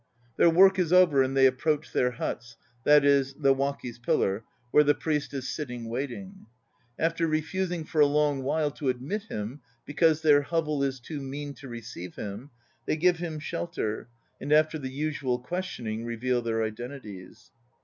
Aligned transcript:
Their 0.35 0.49
work 0.49 0.79
is 0.79 0.91
over 0.91 1.21
and 1.21 1.37
they 1.37 1.45
approach 1.45 1.93
their 1.93 2.09
huts, 2.09 2.57
i. 2.87 2.97
e., 2.97 3.23
the 3.37 3.53
"waki's 3.53 3.99
pillar," 3.99 4.43
where 4.71 4.83
the 4.83 4.95
priest 4.95 5.31
is 5.31 5.47
sitting 5.47 5.89
waiting. 5.89 6.47
After 6.97 7.27
refusing 7.27 7.83
for 7.85 8.01
a 8.01 8.07
long 8.07 8.41
while 8.41 8.71
to 8.71 8.89
admit 8.89 9.25
him 9.25 9.61
"because 9.85 10.23
their 10.23 10.41
hovel 10.41 10.81
is 10.81 10.99
too 10.99 11.19
mean 11.21 11.53
to 11.53 11.67
receive 11.67 12.15
him," 12.15 12.49
they 12.87 12.95
give 12.97 13.17
him 13.17 13.37
shelter, 13.37 14.07
and 14.41 14.51
after 14.51 14.79
the 14.79 14.89
usual 14.89 15.37
questioning, 15.37 16.03
reveal 16.03 16.41
their 16.41 16.63
identities. 16.63 17.51